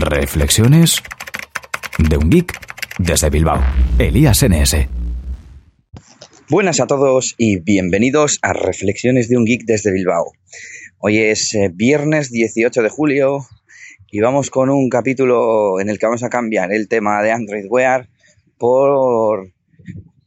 Reflexiones 0.00 1.02
de 1.98 2.16
un 2.16 2.30
geek 2.30 2.52
desde 2.98 3.30
Bilbao. 3.30 3.62
Elías 3.98 4.44
NS. 4.44 4.88
Buenas 6.50 6.80
a 6.80 6.86
todos 6.86 7.34
y 7.38 7.60
bienvenidos 7.60 8.38
a 8.42 8.52
Reflexiones 8.52 9.28
de 9.28 9.36
un 9.36 9.44
geek 9.44 9.62
desde 9.64 9.92
Bilbao. 9.92 10.32
Hoy 10.98 11.18
es 11.18 11.54
eh, 11.54 11.70
viernes 11.72 12.30
18 12.30 12.82
de 12.82 12.88
julio 12.88 13.46
y 14.10 14.20
vamos 14.20 14.50
con 14.50 14.70
un 14.70 14.88
capítulo 14.88 15.80
en 15.80 15.88
el 15.88 15.98
que 15.98 16.06
vamos 16.06 16.22
a 16.22 16.28
cambiar 16.28 16.72
el 16.72 16.88
tema 16.88 17.22
de 17.22 17.32
Android 17.32 17.66
Wear 17.68 18.08
por 18.58 19.52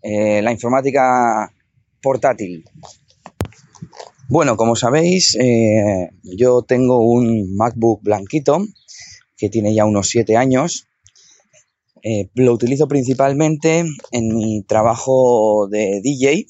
eh, 0.01 0.41
la 0.41 0.51
informática 0.51 1.54
portátil. 2.01 2.65
Bueno, 4.27 4.57
como 4.57 4.75
sabéis, 4.75 5.36
eh, 5.39 6.09
yo 6.23 6.61
tengo 6.63 6.99
un 6.99 7.55
MacBook 7.55 8.04
blanquito 8.04 8.65
que 9.39 9.49
tiene 9.49 9.73
ya 9.73 9.85
unos 9.85 10.09
7 10.09 10.37
años. 10.37 10.87
Eh, 12.04 12.29
lo 12.36 12.54
utilizo 12.54 12.87
principalmente 12.87 13.86
en 14.11 14.36
mi 14.36 14.64
trabajo 14.64 15.68
de 15.69 16.01
DJ, 16.04 16.45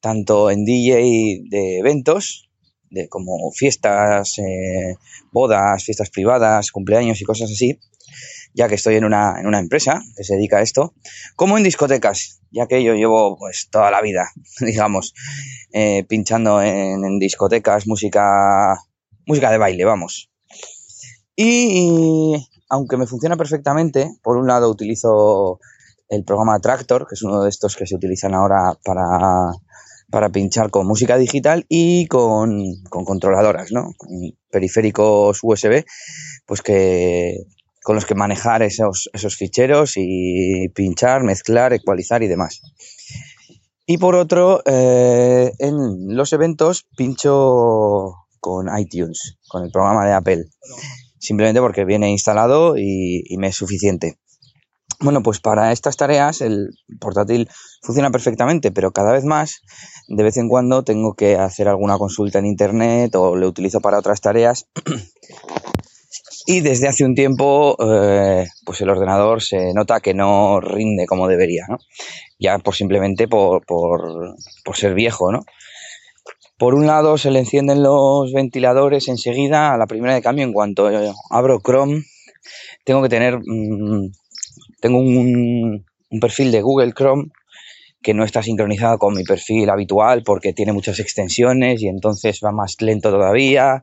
tanto 0.00 0.50
en 0.50 0.64
DJ 0.64 1.42
de 1.48 1.78
eventos, 1.78 2.48
de 2.90 3.08
como 3.08 3.50
fiestas, 3.52 4.38
eh, 4.38 4.96
bodas, 5.32 5.84
fiestas 5.84 6.10
privadas, 6.10 6.70
cumpleaños 6.70 7.20
y 7.20 7.24
cosas 7.24 7.50
así, 7.50 7.80
ya 8.54 8.68
que 8.68 8.74
estoy 8.74 8.96
en 8.96 9.04
una, 9.04 9.40
en 9.40 9.46
una 9.46 9.58
empresa 9.58 10.02
que 10.16 10.24
se 10.24 10.34
dedica 10.34 10.58
a 10.58 10.62
esto, 10.62 10.94
como 11.36 11.56
en 11.56 11.64
discotecas, 11.64 12.40
ya 12.50 12.66
que 12.66 12.82
yo 12.82 12.94
llevo 12.94 13.38
pues 13.38 13.68
toda 13.70 13.90
la 13.90 14.02
vida, 14.02 14.30
digamos, 14.60 15.14
eh, 15.72 16.04
pinchando 16.08 16.62
en, 16.62 17.04
en, 17.04 17.18
discotecas, 17.18 17.86
música, 17.86 18.76
música 19.26 19.50
de 19.50 19.58
baile, 19.58 19.84
vamos. 19.84 20.31
Y 21.36 22.36
aunque 22.68 22.96
me 22.96 23.06
funciona 23.06 23.36
perfectamente, 23.36 24.16
por 24.22 24.36
un 24.36 24.46
lado 24.46 24.70
utilizo 24.70 25.58
el 26.08 26.24
programa 26.24 26.60
Tractor, 26.60 27.06
que 27.06 27.14
es 27.14 27.22
uno 27.22 27.42
de 27.42 27.48
estos 27.48 27.76
que 27.76 27.86
se 27.86 27.94
utilizan 27.94 28.34
ahora 28.34 28.78
para, 28.84 29.52
para 30.10 30.28
pinchar 30.28 30.70
con 30.70 30.86
música 30.86 31.16
digital 31.16 31.64
y 31.68 32.06
con, 32.06 32.62
con 32.90 33.04
controladoras, 33.04 33.72
¿no? 33.72 33.92
Con 33.96 34.10
periféricos 34.50 35.38
USB, 35.42 35.84
pues 36.46 36.60
que, 36.60 37.38
con 37.82 37.94
los 37.94 38.04
que 38.04 38.14
manejar 38.14 38.62
esos, 38.62 39.08
esos 39.12 39.36
ficheros 39.36 39.94
y 39.96 40.68
pinchar, 40.74 41.24
mezclar, 41.24 41.72
ecualizar 41.72 42.22
y 42.22 42.28
demás. 42.28 42.60
Y 43.86 43.98
por 43.98 44.14
otro, 44.14 44.62
eh, 44.66 45.52
en 45.58 46.14
los 46.14 46.32
eventos 46.32 46.86
pincho 46.96 48.14
con 48.38 48.66
iTunes, 48.78 49.38
con 49.48 49.64
el 49.64 49.70
programa 49.70 50.06
de 50.06 50.12
Apple, 50.12 50.44
simplemente 51.22 51.60
porque 51.60 51.84
viene 51.84 52.10
instalado 52.10 52.76
y, 52.76 53.24
me 53.38 53.46
es 53.46 53.56
suficiente. 53.56 54.18
Bueno, 55.00 55.22
pues 55.22 55.40
para 55.40 55.72
estas 55.72 55.96
tareas 55.96 56.40
el 56.40 56.70
portátil 57.00 57.48
funciona 57.82 58.10
perfectamente, 58.10 58.70
pero 58.70 58.92
cada 58.92 59.12
vez 59.12 59.24
más, 59.24 59.62
de 60.08 60.22
vez 60.22 60.36
en 60.36 60.48
cuando 60.48 60.82
tengo 60.84 61.14
que 61.14 61.36
hacer 61.36 61.68
alguna 61.68 61.96
consulta 61.96 62.38
en 62.38 62.46
internet 62.46 63.14
o 63.14 63.36
lo 63.36 63.48
utilizo 63.48 63.80
para 63.80 63.98
otras 63.98 64.20
tareas 64.20 64.66
y 66.46 66.60
desde 66.60 66.88
hace 66.88 67.04
un 67.04 67.14
tiempo 67.14 67.76
eh, 67.80 68.46
pues 68.64 68.80
el 68.80 68.90
ordenador 68.90 69.42
se 69.42 69.72
nota 69.74 70.00
que 70.00 70.14
no 70.14 70.60
rinde 70.60 71.06
como 71.06 71.28
debería, 71.28 71.66
¿no? 71.68 71.78
Ya 72.38 72.58
por 72.58 72.74
simplemente 72.74 73.26
por, 73.28 73.64
por, 73.64 74.34
por, 74.64 74.76
ser 74.76 74.94
viejo, 74.94 75.32
¿no? 75.32 75.44
Por 76.62 76.76
un 76.76 76.86
lado 76.86 77.18
se 77.18 77.32
le 77.32 77.40
encienden 77.40 77.82
los 77.82 78.32
ventiladores 78.32 79.08
enseguida 79.08 79.74
a 79.74 79.76
la 79.76 79.88
primera 79.88 80.14
de 80.14 80.22
cambio 80.22 80.44
en 80.44 80.52
cuanto 80.52 80.88
abro 81.30 81.58
Chrome 81.60 82.04
tengo 82.84 83.02
que 83.02 83.08
tener 83.08 83.40
mmm, 83.44 84.12
tengo 84.80 85.00
un, 85.00 85.84
un 86.08 86.20
perfil 86.20 86.52
de 86.52 86.62
Google 86.62 86.92
Chrome 86.92 87.32
que 88.00 88.14
no 88.14 88.22
está 88.22 88.44
sincronizado 88.44 88.96
con 88.98 89.12
mi 89.12 89.24
perfil 89.24 89.70
habitual 89.70 90.22
porque 90.24 90.52
tiene 90.52 90.72
muchas 90.72 91.00
extensiones 91.00 91.82
y 91.82 91.88
entonces 91.88 92.38
va 92.44 92.52
más 92.52 92.76
lento 92.78 93.10
todavía. 93.10 93.82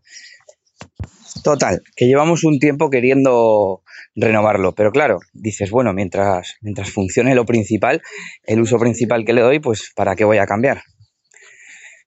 Total, 1.43 1.81
que 1.97 2.05
llevamos 2.05 2.45
un 2.45 2.59
tiempo 2.59 2.89
queriendo 2.89 3.81
renovarlo, 4.15 4.73
pero 4.73 4.93
claro, 4.93 5.19
dices, 5.33 5.69
bueno, 5.69 5.91
mientras, 5.91 6.55
mientras 6.61 6.89
funcione 6.91 7.35
lo 7.35 7.43
principal, 7.43 8.01
el 8.45 8.61
uso 8.61 8.79
principal 8.79 9.25
que 9.25 9.33
le 9.33 9.41
doy, 9.41 9.59
pues 9.59 9.91
¿para 9.97 10.15
qué 10.15 10.23
voy 10.23 10.37
a 10.37 10.47
cambiar? 10.47 10.81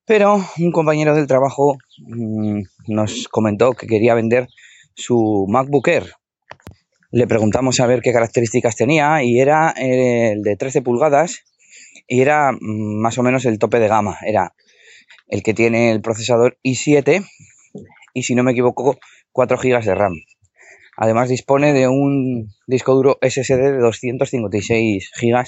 Pero 0.05 0.41
un 0.59 0.73
compañero 0.73 1.15
del 1.15 1.29
trabajo 1.29 1.77
mmm, 1.99 2.63
nos 2.89 3.29
comentó 3.29 3.73
que 3.73 3.87
quería 3.87 4.15
vender 4.15 4.49
su 4.95 5.47
MacBook 5.49 5.89
Air. 5.89 6.13
Le 7.13 7.27
preguntamos 7.27 7.79
a 7.79 7.87
ver 7.87 8.01
qué 8.01 8.13
características 8.13 8.75
tenía 8.75 9.23
y 9.23 9.39
era 9.39 9.71
el 9.77 10.43
de 10.43 10.57
13 10.57 10.83
pulgadas 10.83 11.45
y 12.09 12.21
era 12.21 12.51
más 12.61 13.17
o 13.19 13.23
menos 13.23 13.45
el 13.45 13.59
tope 13.59 13.79
de 13.79 13.89
gama. 13.89 14.19
Era 14.27 14.55
el 15.29 15.43
que 15.43 15.55
tiene 15.55 15.93
el 15.93 16.01
procesador 16.01 16.59
i7 16.65 17.25
y 18.15 18.23
si 18.25 18.35
no 18.35 18.43
me 18.43 18.53
equivoco 18.53 18.99
4 19.31 19.57
GB 19.57 19.85
de 19.85 19.95
RAM. 19.95 20.15
Además 20.97 21.29
dispone 21.29 21.73
de 21.73 21.89
un 21.89 22.49
disco 22.67 22.95
duro 22.95 23.19
SSD 23.23 23.73
de 23.73 23.79
256 23.79 25.11
GB, 25.21 25.45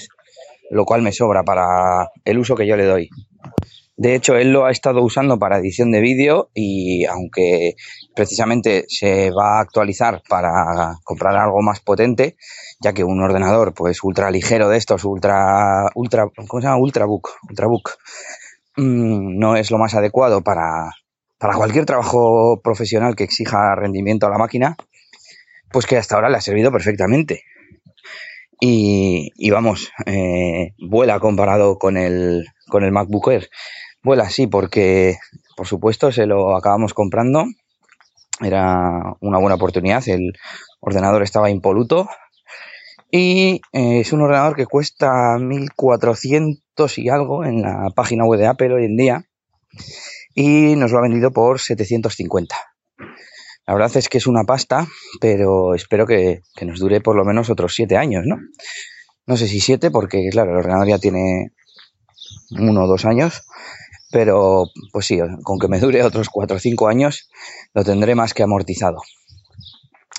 lo 0.71 0.85
cual 0.85 1.01
me 1.01 1.11
sobra 1.11 1.43
para 1.43 2.09
el 2.23 2.39
uso 2.39 2.55
que 2.55 2.65
yo 2.65 2.75
le 2.77 2.85
doy. 2.85 3.09
De 3.97 4.13
hecho, 4.13 4.35
él 4.35 4.51
lo 4.51 4.65
ha 4.65 4.71
estado 4.71 5.01
usando 5.01 5.39
para 5.39 5.57
edición 5.57 5.89
de 5.91 6.01
vídeo 6.01 6.49
y 6.53 7.05
aunque 7.05 7.75
precisamente 8.13 8.85
se 8.89 9.31
va 9.31 9.57
a 9.57 9.61
actualizar 9.61 10.21
para 10.27 10.97
comprar 11.05 11.37
algo 11.37 11.61
más 11.61 11.79
potente, 11.79 12.35
ya 12.81 12.91
que 12.91 13.05
un 13.05 13.21
ordenador 13.21 13.73
pues 13.73 14.03
ultra 14.03 14.31
ligero 14.31 14.67
de 14.67 14.77
estos, 14.77 15.05
ultra, 15.05 15.89
ultra, 15.95 16.27
¿cómo 16.47 16.61
se 16.61 16.67
llama? 16.67 16.81
Ultrabook, 16.81 17.29
ultrabook, 17.49 17.91
mmm, 18.75 19.39
no 19.39 19.55
es 19.55 19.71
lo 19.71 19.77
más 19.77 19.95
adecuado 19.95 20.41
para, 20.41 20.89
para 21.37 21.55
cualquier 21.55 21.85
trabajo 21.85 22.59
profesional 22.61 23.15
que 23.15 23.23
exija 23.23 23.75
rendimiento 23.75 24.27
a 24.27 24.29
la 24.29 24.37
máquina, 24.37 24.75
pues 25.71 25.85
que 25.85 25.95
hasta 25.95 26.15
ahora 26.15 26.29
le 26.29 26.35
ha 26.35 26.41
servido 26.41 26.69
perfectamente. 26.69 27.43
Y, 28.59 29.31
y 29.35 29.51
vamos, 29.51 29.91
eh, 30.05 30.73
vuela 30.79 31.19
comparado 31.19 31.77
con 31.77 31.95
el, 31.97 32.45
con 32.67 32.83
el 32.83 32.91
MacBook 32.91 33.29
Air. 33.29 33.49
Vuela 34.05 34.29
sí, 34.29 34.45
porque 34.45 35.17
por 35.57 35.65
supuesto 35.65 36.11
se 36.11 36.27
lo 36.27 36.55
acabamos 36.55 36.93
comprando. 36.93 37.45
Era 38.39 39.15
una 39.19 39.39
buena 39.39 39.55
oportunidad. 39.55 40.07
El 40.07 40.33
ordenador 40.79 41.23
estaba 41.23 41.49
impoluto. 41.49 42.07
Y 43.09 43.61
eh, 43.73 44.01
es 44.01 44.13
un 44.13 44.21
ordenador 44.21 44.55
que 44.55 44.67
cuesta 44.67 45.39
1400 45.39 46.97
y 46.99 47.09
algo 47.09 47.45
en 47.45 47.63
la 47.63 47.89
página 47.95 48.25
web 48.25 48.39
de 48.39 48.45
Apple 48.45 48.75
hoy 48.75 48.85
en 48.85 48.95
día. 48.95 49.25
Y 50.35 50.75
nos 50.75 50.91
lo 50.91 50.99
ha 50.99 51.01
vendido 51.01 51.31
por 51.31 51.59
750. 51.59 52.55
La 53.65 53.73
verdad 53.73 53.97
es 53.97 54.07
que 54.07 54.19
es 54.19 54.27
una 54.27 54.43
pasta, 54.43 54.85
pero 55.19 55.73
espero 55.73 56.05
que, 56.05 56.41
que 56.55 56.65
nos 56.65 56.79
dure 56.79 57.01
por 57.01 57.15
lo 57.15 57.25
menos 57.25 57.49
otros 57.49 57.73
7 57.73 57.97
años, 57.97 58.21
¿no? 58.27 58.37
No 59.25 59.35
sé 59.35 59.47
si 59.47 59.59
7, 59.59 59.89
porque 59.89 60.29
claro, 60.29 60.51
el 60.51 60.57
ordenador 60.57 60.89
ya 60.89 60.99
tiene 60.99 61.53
uno 62.51 62.83
o 62.83 62.87
dos 62.87 63.05
años, 63.05 63.41
pero 64.15 64.67
pues 64.93 65.07
sí, 65.07 65.19
con 65.43 65.59
que 65.59 65.67
me 65.67 65.77
dure 65.77 66.01
otros 66.01 66.29
cuatro 66.29 66.55
o 66.55 66.59
cinco 66.61 66.87
años 66.87 67.29
lo 67.73 67.83
tendré 67.83 68.15
más 68.15 68.33
que 68.33 68.43
amortizado. 68.43 69.01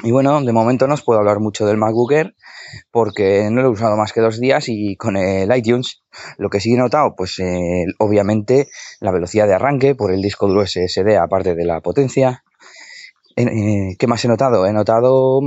Y 0.04 0.10
bueno, 0.10 0.38
de 0.42 0.52
momento 0.52 0.86
no 0.86 0.92
os 0.92 1.02
puedo 1.02 1.18
hablar 1.18 1.40
mucho 1.40 1.64
del 1.64 1.78
MacBook 1.78 2.12
Air 2.12 2.34
porque 2.90 3.48
no 3.50 3.62
lo 3.62 3.68
he 3.68 3.70
usado 3.70 3.96
más 3.96 4.12
que 4.12 4.20
dos 4.20 4.38
días 4.38 4.66
y 4.68 4.96
con 4.96 5.16
el 5.16 5.50
iTunes 5.56 6.02
lo 6.36 6.50
que 6.50 6.60
sí 6.60 6.74
he 6.74 6.76
notado, 6.76 7.14
pues 7.16 7.38
eh, 7.38 7.86
obviamente 7.98 8.68
la 9.00 9.12
velocidad 9.12 9.46
de 9.46 9.54
arranque 9.54 9.94
por 9.94 10.12
el 10.12 10.20
disco 10.20 10.46
duro 10.46 10.66
SSD 10.66 11.16
aparte 11.16 11.54
de 11.54 11.64
la 11.64 11.80
potencia. 11.80 12.44
Eh, 13.34 13.96
¿Qué 13.98 14.06
más 14.06 14.22
he 14.26 14.28
notado? 14.28 14.66
He 14.66 14.74
notado 14.74 15.40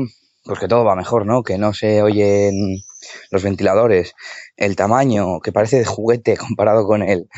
pues 0.50 0.60
que 0.60 0.68
todo 0.68 0.84
va 0.84 0.96
mejor, 0.96 1.28
¿no? 1.28 1.44
Que 1.44 1.60
no 1.60 1.74
se 1.76 2.02
oyen 2.02 2.84
los 3.30 3.44
ventiladores, 3.44 4.16
el 4.58 4.76
tamaño, 4.76 5.42
que 5.42 5.52
parece 5.52 5.78
de 5.78 5.86
juguete 5.86 6.38
comparado 6.38 6.88
con 6.88 7.04
el, 7.04 7.30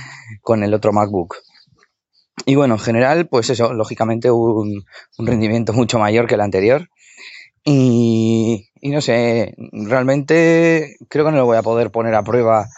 con 0.41 0.63
el 0.63 0.73
otro 0.73 0.93
MacBook. 0.93 1.35
Y 2.45 2.55
bueno, 2.55 2.75
en 2.75 2.79
general, 2.79 3.27
pues 3.27 3.49
eso, 3.49 3.73
lógicamente 3.73 4.31
un, 4.31 4.85
rendimiento 5.17 5.73
mucho 5.73 5.99
mayor 5.99 6.25
que 6.25 6.35
el 6.35 6.41
anterior. 6.41 6.87
Y, 7.65 8.69
y, 8.79 8.89
no 8.91 9.01
sé, 9.01 9.55
realmente 9.73 10.95
creo 11.09 11.25
que 11.25 11.31
no 11.31 11.37
lo 11.37 11.45
voy 11.45 11.57
a 11.57 11.63
poder 11.63 11.91
poner 11.91 12.15
a 12.15 12.23
prueba 12.23 12.69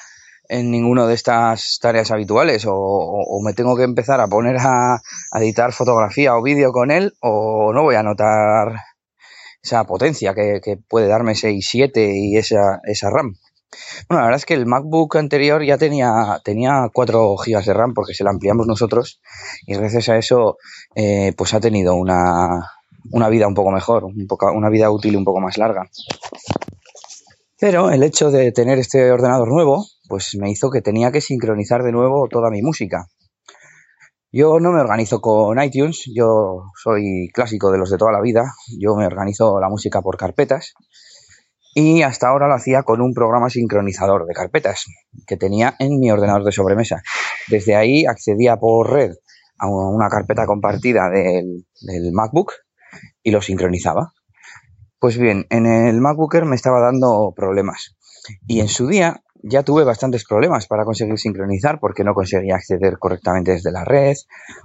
en 0.50 0.72
ninguna 0.72 1.06
de 1.06 1.14
estas 1.14 1.78
tareas 1.80 2.10
habituales 2.10 2.66
o, 2.66 2.74
o, 2.74 3.44
me 3.44 3.54
tengo 3.54 3.78
que 3.78 3.84
empezar 3.84 4.20
a 4.20 4.28
poner 4.28 4.58
a, 4.58 4.96
a 4.96 5.40
editar 5.40 5.74
fotografía 5.74 6.36
o 6.36 6.42
vídeo 6.42 6.72
con 6.72 6.90
él 6.90 7.14
o 7.22 7.72
no 7.72 7.84
voy 7.84 7.96
a 7.96 8.04
notar 8.04 8.74
esa 9.64 9.86
potencia 9.86 10.34
que, 10.34 10.78
puede 10.88 11.08
darme 11.08 11.32
ese 11.32 11.52
i7 11.52 12.14
y 12.16 12.38
esa, 12.38 12.82
esa 12.84 13.10
RAM. 13.10 13.38
Bueno, 14.08 14.22
la 14.22 14.26
verdad 14.26 14.38
es 14.38 14.46
que 14.46 14.54
el 14.54 14.68
MacBook 14.68 15.16
anterior 15.16 15.64
ya 15.64 15.78
tenía, 15.78 16.40
tenía 16.44 16.90
4 16.94 17.36
GB 17.38 17.66
de 17.66 17.74
RAM 17.74 17.94
porque 17.94 18.14
se 18.14 18.24
la 18.24 18.30
ampliamos 18.30 18.68
nosotros 18.68 19.20
y 19.66 19.76
gracias 19.76 20.10
a 20.10 20.18
eso 20.18 20.58
eh, 20.96 21.34
pues 21.36 21.54
ha 21.54 21.60
tenido 21.60 21.96
una, 21.96 22.70
una 23.12 23.30
vida 23.30 23.48
un 23.48 23.56
poco 23.56 23.72
mejor, 23.72 24.04
un 24.04 24.28
poco, 24.28 24.52
una 24.52 24.70
vida 24.70 24.92
útil 24.92 25.16
un 25.16 25.26
poco 25.26 25.40
más 25.40 25.58
larga. 25.58 25.90
Pero 27.60 27.90
el 27.90 28.04
hecho 28.04 28.30
de 28.30 28.52
tener 28.52 28.78
este 28.78 29.10
ordenador 29.12 29.48
nuevo, 29.48 29.86
pues 30.10 30.36
me 30.36 30.52
hizo 30.52 30.70
que 30.70 30.82
tenía 30.82 31.12
que 31.12 31.22
sincronizar 31.22 31.82
de 31.82 31.94
nuevo 31.94 32.28
toda 32.30 32.52
mi 32.52 32.62
música. 32.62 33.08
Yo 34.36 34.60
no 34.60 34.72
me 34.72 34.82
organizo 34.82 35.22
con 35.22 35.62
iTunes, 35.62 36.10
yo 36.12 36.72
soy 36.76 37.30
clásico 37.32 37.72
de 37.72 37.78
los 37.78 37.92
de 37.92 38.00
toda 38.00 38.12
la 38.12 38.20
vida, 38.20 38.52
yo 38.80 38.96
me 38.96 39.06
organizo 39.06 39.60
la 39.60 39.70
música 39.70 40.02
por 40.02 40.18
carpetas 40.18 40.74
y 41.76 42.02
hasta 42.02 42.30
ahora 42.30 42.48
lo 42.48 42.56
hacía 42.56 42.82
con 42.82 43.00
un 43.00 43.14
programa 43.14 43.52
sincronizador 43.52 44.26
de 44.26 44.34
carpetas 44.34 44.86
que 45.28 45.38
tenía 45.38 45.76
en 45.78 46.00
mi 46.00 46.10
ordenador 46.10 46.46
de 46.46 46.52
sobremesa. 46.52 47.04
Desde 47.48 47.76
ahí 47.76 48.08
accedía 48.08 48.58
por 48.58 48.92
red 48.92 49.12
a 49.60 49.68
una 49.68 50.10
carpeta 50.10 50.48
compartida 50.48 51.12
del, 51.12 51.64
MacBook 52.12 52.54
y 53.22 53.30
lo 53.30 53.40
sincronizaba. 53.44 54.14
Pues 54.98 55.20
bien, 55.20 55.46
en 55.52 55.68
el 55.68 56.02
MacBooker 56.02 56.46
me 56.46 56.56
estaba 56.56 56.80
dando 56.80 57.34
problemas. 57.36 57.96
Y 58.48 58.62
en 58.62 58.68
su 58.68 58.88
día 58.88 59.22
ya 59.44 59.64
tuve 59.64 59.84
bastantes 59.84 60.26
problemas 60.26 60.68
para 60.68 60.86
conseguir 60.86 61.20
sincronizar 61.20 61.80
porque 61.80 62.04
no 62.04 62.14
conseguía 62.14 62.56
acceder 62.56 62.98
correctamente 62.98 63.52
desde 63.52 63.72
la 63.72 63.84
red 63.84 64.16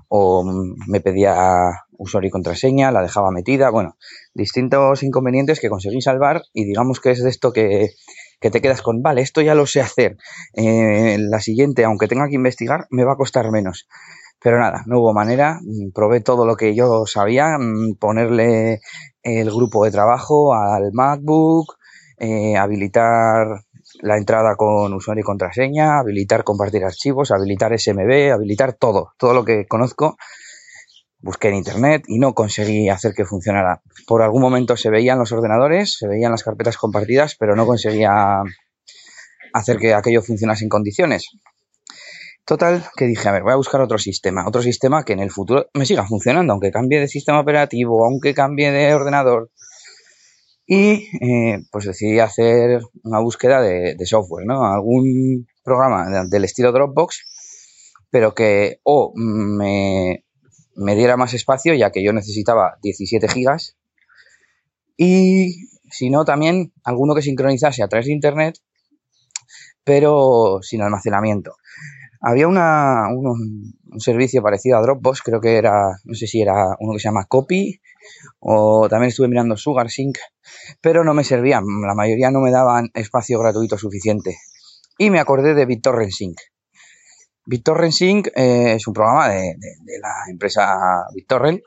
o 0.08 0.44
me 0.86 1.00
pedía 1.00 1.44
usuario 1.98 2.28
y 2.28 2.30
contraseña, 2.30 2.92
la 2.92 3.02
dejaba 3.02 3.32
metida, 3.32 3.70
bueno, 3.70 3.96
distintos 4.32 5.02
inconvenientes 5.02 5.58
que 5.58 5.69
conseguí 5.69 6.00
salvar 6.00 6.42
y 6.52 6.64
digamos 6.64 7.00
que 7.00 7.10
es 7.10 7.22
de 7.22 7.28
esto 7.28 7.52
que, 7.52 7.90
que 8.40 8.50
te 8.50 8.60
quedas 8.60 8.82
con, 8.82 9.02
vale, 9.02 9.20
esto 9.20 9.40
ya 9.40 9.56
lo 9.56 9.66
sé 9.66 9.80
hacer, 9.80 10.16
eh, 10.54 11.16
la 11.19 11.40
siguiente, 11.40 11.84
aunque 11.84 12.06
tenga 12.06 12.28
que 12.28 12.36
investigar, 12.36 12.86
me 12.90 13.04
va 13.04 13.14
a 13.14 13.16
costar 13.16 13.50
menos. 13.50 13.88
Pero 14.40 14.60
nada, 14.60 14.84
no 14.86 15.00
hubo 15.00 15.12
manera, 15.12 15.58
probé 15.92 16.20
todo 16.20 16.46
lo 16.46 16.54
que 16.54 16.76
yo 16.76 17.06
sabía, 17.06 17.58
mm, 17.58 17.96
ponerle 17.98 18.81
el 19.22 19.50
grupo 19.50 19.84
de 19.84 19.90
trabajo 19.90 20.54
al 20.54 20.92
MacBook, 20.92 21.74
eh, 22.19 22.56
habilitar 22.56 23.64
la 24.00 24.16
entrada 24.16 24.56
con 24.56 24.92
usuario 24.94 25.22
y 25.22 25.24
contraseña, 25.24 25.98
habilitar 25.98 26.44
compartir 26.44 26.84
archivos, 26.84 27.30
habilitar 27.30 27.78
SMB, 27.78 28.32
habilitar 28.32 28.74
todo, 28.74 29.12
todo 29.18 29.34
lo 29.34 29.44
que 29.44 29.66
conozco. 29.66 30.16
Busqué 31.20 31.48
en 31.48 31.56
internet 31.56 32.04
y 32.06 32.18
no 32.18 32.32
conseguí 32.32 32.88
hacer 32.88 33.12
que 33.12 33.24
funcionara. 33.24 33.82
Por 34.06 34.22
algún 34.22 34.40
momento 34.40 34.76
se 34.76 34.90
veían 34.90 35.18
los 35.18 35.32
ordenadores, 35.32 35.96
se 35.98 36.06
veían 36.06 36.30
las 36.30 36.44
carpetas 36.44 36.76
compartidas, 36.76 37.34
pero 37.36 37.56
no 37.56 37.66
conseguía 37.66 38.42
hacer 39.52 39.78
que 39.78 39.94
aquello 39.94 40.22
funcionase 40.22 40.64
en 40.64 40.68
condiciones. 40.68 41.28
Total, 42.44 42.84
que 42.96 43.06
dije, 43.06 43.28
a 43.28 43.32
ver, 43.32 43.42
voy 43.42 43.52
a 43.52 43.56
buscar 43.56 43.80
otro 43.80 43.98
sistema, 43.98 44.46
otro 44.46 44.62
sistema 44.62 45.04
que 45.04 45.12
en 45.12 45.20
el 45.20 45.30
futuro 45.30 45.66
me 45.74 45.84
siga 45.84 46.06
funcionando, 46.06 46.52
aunque 46.52 46.70
cambie 46.70 47.00
de 47.00 47.08
sistema 47.08 47.40
operativo, 47.40 48.06
aunque 48.06 48.32
cambie 48.32 48.70
de 48.70 48.94
ordenador, 48.94 49.50
y 50.70 51.09
eh, 51.23 51.62
pues 51.73 51.87
decidí 51.87 52.19
hacer 52.19 52.82
una 53.03 53.20
búsqueda 53.20 53.62
de, 53.62 53.97
software, 54.05 54.44
¿no? 54.47 54.67
Algún 54.67 55.49
programa 55.65 56.26
del 56.29 56.44
estilo 56.44 56.73
Dropbox, 56.73 57.25
pero 58.11 58.35
que 58.35 58.79
o 58.82 59.15
me, 59.17 60.25
me 60.76 60.94
diera 60.94 61.17
más 61.17 61.32
espacio, 61.32 61.73
ya 61.73 61.91
que 61.91 62.05
yo 62.05 62.12
necesitaba 62.12 62.76
17 62.82 63.29
gigas, 63.29 63.79
y 64.99 65.70
si 65.91 66.11
no, 66.11 66.26
también 66.26 66.75
alguno 66.85 67.15
que 67.15 67.23
sincronizase 67.23 67.82
a 67.82 67.88
través 67.88 68.06
de 68.06 68.12
Internet, 68.12 68.59
pero 69.85 70.59
sin 70.61 70.82
almacenamiento. 70.82 71.55
Había 72.20 72.47
una, 72.47 73.09
un, 73.09 73.73
un, 73.91 74.00
servicio 74.00 74.43
parecido 74.43 74.76
a 74.76 74.82
Dropbox, 74.82 75.23
creo 75.23 75.41
que 75.41 75.56
era, 75.56 75.93
no 76.05 76.15
sé 76.15 76.26
si 76.26 76.43
era 76.43 76.76
uno 76.81 76.93
que 76.93 76.99
se 76.99 77.09
llama 77.09 77.25
Copy, 77.26 77.81
o 78.40 78.88
también 78.88 79.08
estuve 79.08 79.28
mirando 79.28 79.56
SugarSync, 79.56 80.19
pero 80.81 81.05
no 81.05 81.14
me 81.14 81.25
servían, 81.25 81.64
la 81.87 81.94
mayoría 81.94 82.31
no 82.31 82.40
me 82.40 82.50
daban 82.50 82.90
espacio 82.94 83.38
gratuito 83.38 83.78
suficiente. 83.78 84.38
Y 84.99 85.10
me 85.10 85.20
acordé 85.20 85.55
de 85.55 85.66
BitTorrent 85.66 86.10
Sync. 86.10 86.38
Sync 87.90 88.28
eh, 88.34 88.75
es 88.75 88.87
un 88.87 88.94
programa 88.94 89.28
de, 89.28 89.56
la 90.00 90.31
empresa 90.31 91.06
BitTorrent, 91.14 91.62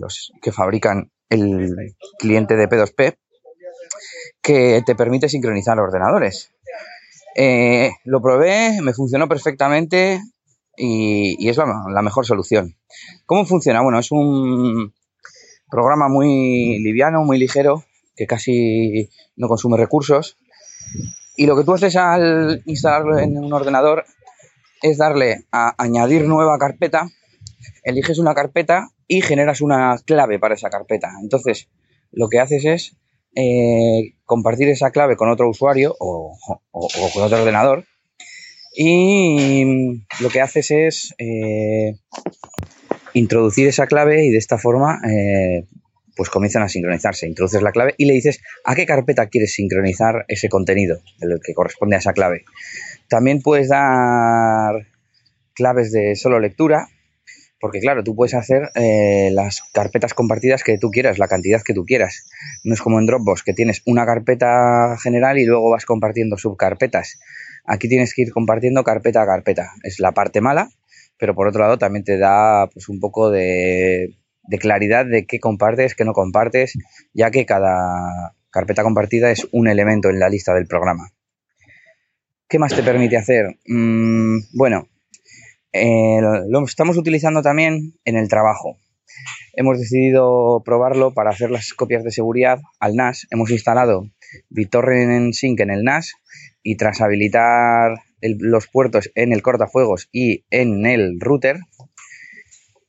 los 0.00 0.32
que 0.40 0.52
fabrican 0.52 1.10
el 1.28 1.74
cliente 2.18 2.56
de 2.56 2.68
P2P, 2.68 3.16
que 4.40 4.82
te 4.86 4.94
permite 4.94 5.28
sincronizar 5.28 5.78
ordenadores. 5.78 6.52
Eh, 7.34 7.90
lo 8.04 8.22
probé, 8.22 8.80
me 8.80 8.94
funcionó 8.94 9.28
perfectamente 9.28 10.20
y, 10.76 11.48
es 11.48 11.56
la, 11.56 12.02
mejor 12.02 12.24
solución. 12.24 12.76
¿Cómo 13.26 13.44
funciona? 13.44 13.82
Bueno, 13.82 13.98
es 13.98 14.10
un 14.10 14.94
programa 15.70 16.08
muy 16.08 16.78
liviano, 16.82 17.24
muy 17.24 17.38
ligero, 17.38 17.84
que 18.16 18.26
casi 18.26 19.10
no 19.36 19.48
consume 19.48 19.76
recursos. 19.76 20.38
Y 21.36 21.46
lo 21.46 21.56
que 21.56 21.64
tú 21.64 21.74
haces 21.74 21.96
al 21.96 22.62
instalarlo 22.66 23.18
en 23.18 23.36
un 23.36 23.52
ordenador 23.52 24.04
es 24.82 24.98
darle 24.98 25.44
a 25.52 25.74
añadir 25.82 26.26
nueva 26.26 26.58
carpeta, 26.58 27.08
eliges 27.82 28.18
una 28.18 28.34
carpeta 28.34 28.88
y 29.06 29.20
generas 29.20 29.60
una 29.60 29.96
clave 30.04 30.38
para 30.38 30.54
esa 30.54 30.70
carpeta. 30.70 31.10
Entonces, 31.22 31.68
lo 32.12 32.28
que 32.28 32.40
haces 32.40 32.64
es 32.64 32.96
eh, 33.34 34.14
compartir 34.24 34.68
esa 34.68 34.90
clave 34.90 35.16
con 35.16 35.28
otro 35.28 35.48
usuario 35.48 35.94
o, 36.00 36.36
con 36.70 37.22
otro 37.22 37.38
ordenador. 37.38 37.84
Y 38.74 39.64
lo 40.20 40.28
que 40.30 40.40
haces 40.40 40.70
es 40.70 41.14
eh, 41.18 41.96
introducir 43.14 43.68
esa 43.68 43.86
clave 43.86 44.24
y 44.24 44.30
de 44.30 44.38
esta 44.38 44.58
forma 44.58 45.00
eh, 45.08 45.64
pues 46.16 46.30
comienzan 46.30 46.62
a 46.62 46.68
sincronizarse. 46.68 47.26
Introduces 47.26 47.62
la 47.62 47.72
clave 47.72 47.94
y 47.98 48.06
le 48.06 48.14
dices 48.14 48.40
a 48.64 48.74
qué 48.74 48.86
carpeta 48.86 49.26
quieres 49.26 49.52
sincronizar 49.52 50.24
ese 50.28 50.48
contenido, 50.48 50.98
el 51.20 51.38
que 51.44 51.54
corresponde 51.54 51.96
a 51.96 51.98
esa 51.98 52.14
clave. 52.14 52.44
También 53.08 53.42
puedes 53.42 53.68
dar 53.68 54.86
claves 55.54 55.92
de 55.92 56.16
solo 56.16 56.40
lectura, 56.40 56.88
porque 57.60 57.80
claro, 57.80 58.02
tú 58.02 58.14
puedes 58.14 58.34
hacer 58.34 58.70
eh, 58.74 59.30
las 59.32 59.62
carpetas 59.72 60.14
compartidas 60.14 60.62
que 60.62 60.78
tú 60.78 60.90
quieras, 60.90 61.18
la 61.18 61.28
cantidad 61.28 61.62
que 61.62 61.74
tú 61.74 61.84
quieras. 61.84 62.28
No 62.64 62.74
es 62.74 62.80
como 62.80 62.98
en 62.98 63.06
Dropbox, 63.06 63.42
que 63.42 63.52
tienes 63.52 63.82
una 63.84 64.06
carpeta 64.06 64.96
general 65.02 65.38
y 65.38 65.44
luego 65.44 65.70
vas 65.70 65.84
compartiendo 65.84 66.36
subcarpetas. 66.38 67.18
Aquí 67.66 67.88
tienes 67.88 68.14
que 68.14 68.22
ir 68.22 68.32
compartiendo 68.32 68.84
carpeta 68.84 69.22
a 69.22 69.26
carpeta. 69.26 69.72
Es 69.82 69.98
la 69.98 70.12
parte 70.12 70.40
mala, 70.40 70.70
pero 71.18 71.34
por 71.34 71.48
otro 71.48 71.62
lado 71.62 71.78
también 71.78 72.04
te 72.04 72.18
da 72.18 72.68
pues 72.72 72.88
un 72.88 73.00
poco 73.00 73.30
de, 73.30 74.16
claridad 74.58 75.06
de 75.06 75.26
qué 75.26 75.40
compartes, 75.40 75.94
qué 75.94 76.04
no 76.04 76.12
compartes, 76.12 76.78
ya 77.12 77.30
que 77.30 77.46
cada 77.46 78.34
carpeta 78.50 78.82
compartida 78.82 79.30
es 79.30 79.46
un 79.52 79.68
elemento 79.68 80.08
en 80.08 80.18
la 80.18 80.28
lista 80.28 80.54
del 80.54 80.66
programa. 80.66 81.10
¿Qué 82.48 82.58
más 82.58 82.74
te 82.74 82.82
permite 82.82 83.16
hacer? 83.16 83.58
Mm, 83.66 84.38
bueno, 84.54 84.88
eh, 85.72 86.20
lo 86.20 86.64
estamos 86.64 86.96
utilizando 86.96 87.42
también 87.42 87.94
en 88.04 88.16
el 88.16 88.28
trabajo. 88.28 88.78
Hemos 89.54 89.78
decidido 89.78 90.62
probarlo 90.64 91.14
para 91.14 91.30
hacer 91.30 91.50
las 91.50 91.72
copias 91.72 92.04
de 92.04 92.10
seguridad 92.10 92.58
al 92.78 92.94
NAS. 92.94 93.26
Hemos 93.30 93.50
instalado 93.50 94.10
BitTorrent 94.50 95.32
Sync 95.32 95.60
en 95.60 95.70
el 95.70 95.82
NAS 95.82 96.12
y 96.62 96.76
tras 96.76 97.00
habilitar 97.00 97.98
los 98.38 98.68
puertos 98.68 99.10
en 99.14 99.32
el 99.32 99.42
cortafuegos 99.42 100.08
y 100.12 100.44
en 100.50 100.86
el 100.86 101.20
router, 101.20 101.58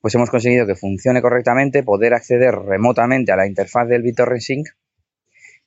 pues 0.02 0.16
hemos 0.16 0.30
conseguido 0.30 0.66
que 0.66 0.76
funcione 0.76 1.22
correctamente, 1.22 1.84
poder 1.84 2.14
acceder 2.14 2.56
remotamente 2.56 3.32
a 3.32 3.36
la 3.36 3.48
interfaz 3.48 3.88
del 3.88 4.04
BitTorrent 4.04 4.42
Sync 4.42 4.68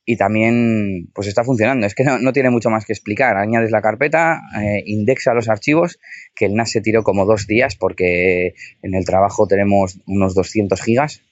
y 0.05 0.17
también 0.17 1.09
pues 1.15 1.29
está 1.29 1.45
funcionando. 1.45 1.87
Es 1.87 1.95
que 1.95 2.05
no, 2.05 2.33
tiene 2.33 2.51
mucho 2.51 2.71
más 2.71 2.85
que 2.85 2.93
explicar. 2.93 3.37
Añades 3.37 3.71
la 3.71 3.83
carpeta, 3.83 4.41
eh, 4.61 4.83
indexa 4.87 5.35
los 5.35 5.49
archivos, 5.49 5.99
que 6.35 6.47
el 6.47 6.55
NAS 6.55 6.71
se 6.71 6.81
tiró 6.81 7.03
como 7.03 7.27
dos 7.27 7.47
días 7.47 7.77
porque 7.77 8.55
en 8.83 8.95
el 8.95 9.05
trabajo 9.05 9.47
tenemos 9.47 10.01
unos 10.07 10.35
200 10.35 10.81
gigas 10.81 11.23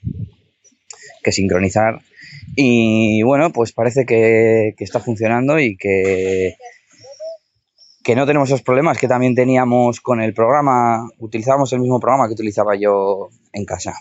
que 1.23 1.33
sincronizar. 1.33 2.00
Y 2.57 3.23
bueno, 3.23 3.52
pues 3.52 3.73
parece 3.73 4.04
que 4.07 4.75
está 4.78 5.00
funcionando 5.00 5.59
y 5.59 5.76
que 5.76 6.57
que 8.09 8.17
no 8.17 8.25
tenemos 8.25 8.49
esos 8.49 8.62
problemas 8.62 8.97
que 8.97 9.07
también 9.07 9.35
teníamos 9.35 10.00
con 10.00 10.23
el 10.23 10.33
programa, 10.33 11.07
utilizamos 11.19 11.71
el 11.75 11.81
mismo 11.81 12.00
programa 12.00 12.27
que 12.27 12.33
utilizaba 12.33 12.75
yo 12.75 13.29
en 13.53 13.67
casa. 13.67 13.93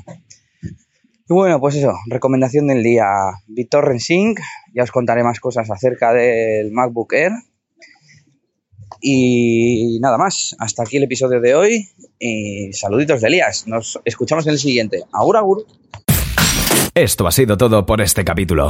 Y 0.62 1.34
bueno, 1.34 1.60
pues 1.60 1.76
eso, 1.76 1.92
recomendación 2.10 2.68
del 2.68 2.84
día, 2.84 3.04
BitTorrent 3.48 4.00
Sync, 4.00 4.40
ya 4.74 4.84
os 4.84 4.92
contaré 4.92 5.26
más 5.26 5.42
cosas 5.42 5.70
acerca 5.70 6.14
del 6.14 6.72
MacBook 6.72 7.12
Air. 7.12 7.34
Y 9.02 10.00
nada 10.00 10.18
más, 10.18 10.56
hasta 10.58 10.84
aquí 10.84 10.96
el 10.96 11.04
episodio 11.04 11.42
de 11.42 11.56
hoy 11.56 11.90
y 12.18 12.72
saluditos 12.72 13.20
de 13.20 13.28
Elías, 13.28 13.68
nos 13.68 14.00
escuchamos 14.06 14.48
en 14.48 14.54
el 14.54 14.60
siguiente. 14.60 15.04
Agur, 15.12 15.36
agur. 15.36 15.66
Esto 16.96 17.28
ha 17.28 17.32
sido 17.34 17.58
todo 17.58 17.86
por 17.86 18.00
este 18.00 18.24
capítulo. 18.24 18.70